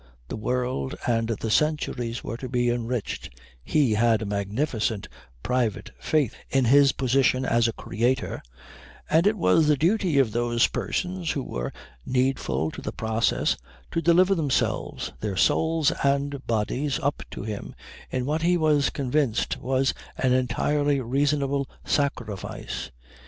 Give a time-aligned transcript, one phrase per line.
[0.29, 5.07] The world and the centuries were to be enriched he had a magnificent
[5.43, 8.41] private faith in his position as a creator
[9.11, 11.71] and it was the duty of those persons who were
[12.03, 13.55] needful to the process
[13.91, 17.75] to deliver themselves, their souls and bodies, up to him
[18.09, 22.89] in what he was convinced was an entirely reasonable sacrifice.